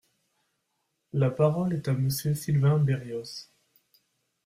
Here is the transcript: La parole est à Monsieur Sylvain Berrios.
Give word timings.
La 1.13 1.29
parole 1.29 1.75
est 1.75 1.87
à 1.87 1.93
Monsieur 1.93 2.33
Sylvain 2.33 2.79
Berrios. 2.79 3.51